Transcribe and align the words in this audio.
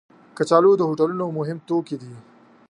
کچالو 0.37 0.71
د 0.77 0.81
هوټلونو 0.89 1.25
مهم 1.37 1.57
توکي 1.67 1.95
دي 2.01 2.11